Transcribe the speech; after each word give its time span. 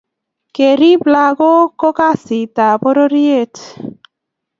kerip 0.55 1.01
lakook 1.13 1.69
ko 1.79 1.89
kasit 1.97 2.55
ab 2.67 2.77
pororiet 2.81 3.55